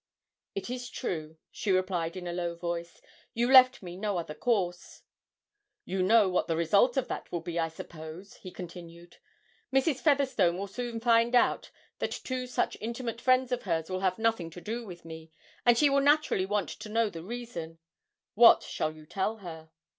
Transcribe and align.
'It 0.55 0.67
is 0.67 0.89
true,' 0.89 1.37
she 1.51 1.69
replied 1.71 2.17
in 2.17 2.25
a 2.25 2.33
low 2.33 2.55
voice; 2.55 3.03
'you 3.35 3.47
left 3.53 3.83
me 3.83 3.95
no 3.95 4.17
other 4.17 4.33
course.' 4.33 5.03
'You 5.85 6.01
know 6.01 6.27
what 6.27 6.47
the 6.47 6.55
result 6.55 6.97
of 6.97 7.07
that 7.07 7.31
will 7.31 7.41
be, 7.41 7.59
I 7.59 7.67
suppose?' 7.67 8.37
he 8.37 8.49
continued. 8.49 9.17
'Mrs. 9.71 9.99
Featherstone 9.99 10.57
will 10.57 10.65
soon 10.65 10.99
find 10.99 11.35
out 11.35 11.69
that 11.99 12.19
two 12.23 12.47
such 12.47 12.75
intimate 12.81 13.21
friends 13.21 13.51
of 13.51 13.61
hers 13.61 13.91
will 13.91 13.99
have 13.99 14.17
nothing 14.17 14.49
to 14.49 14.59
do 14.59 14.83
with 14.87 15.05
me, 15.05 15.31
and 15.67 15.77
she 15.77 15.87
will 15.87 16.01
naturally 16.01 16.47
want 16.47 16.69
to 16.69 16.89
know 16.89 17.07
the 17.07 17.21
reason. 17.23 17.77
What 18.33 18.63
shall 18.63 18.91
you 18.95 19.05
tell 19.05 19.37
her?' 19.45 19.69